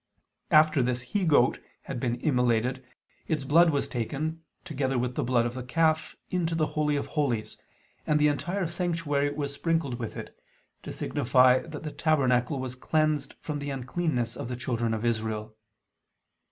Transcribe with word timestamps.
After 0.49 0.81
this 0.81 1.01
he 1.03 1.25
goat 1.25 1.59
had 1.83 1.99
been 1.99 2.19
immolated, 2.21 2.83
its 3.27 3.43
blood 3.43 3.69
was 3.69 3.87
taken, 3.87 4.41
together 4.65 4.97
with 4.97 5.13
the 5.13 5.23
blood 5.23 5.45
of 5.45 5.53
the 5.53 5.61
calf, 5.61 6.15
into 6.31 6.55
the 6.55 6.65
Holy 6.65 6.95
of 6.95 7.05
Holies, 7.05 7.55
and 8.07 8.17
the 8.19 8.27
entire 8.27 8.65
sanctuary 8.65 9.29
was 9.31 9.53
sprinkled 9.53 9.99
with 9.99 10.17
it; 10.17 10.35
to 10.81 10.91
signify 10.91 11.59
that 11.59 11.83
the 11.83 11.91
tabernacle 11.91 12.59
was 12.59 12.73
cleansed 12.73 13.35
from 13.41 13.59
the 13.59 13.69
uncleanness 13.69 14.35
of 14.35 14.47
the 14.47 14.55
children 14.55 14.95
of 14.95 15.05
Israel. 15.05 15.55